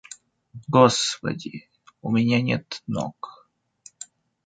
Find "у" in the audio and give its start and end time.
2.01-2.09